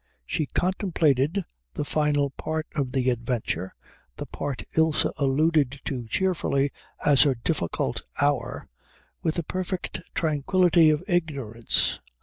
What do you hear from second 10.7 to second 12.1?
of ignorance.